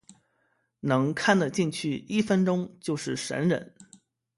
[0.79, 3.75] 能看的进去一分钟就是神人